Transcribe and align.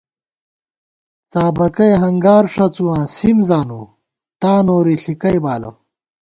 څابَکئےہنگار 1.31 2.43
ݭڅُواں 2.53 3.03
سِم 3.15 3.37
زانُو 3.47 3.81
تا 4.41 4.51
نوری 4.65 4.95
ݪِکئےبالہ 5.03 5.71